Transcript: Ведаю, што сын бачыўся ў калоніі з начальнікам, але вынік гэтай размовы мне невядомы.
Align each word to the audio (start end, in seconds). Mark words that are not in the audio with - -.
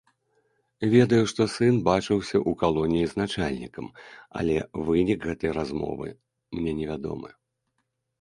Ведаю, 0.93 1.25
што 1.33 1.41
сын 1.55 1.75
бачыўся 1.89 2.33
ў 2.39 2.51
калоніі 2.61 3.09
з 3.11 3.19
начальнікам, 3.21 3.87
але 4.41 4.55
вынік 4.87 5.19
гэтай 5.31 5.51
размовы 5.59 6.09
мне 6.61 6.71
невядомы. 6.79 7.29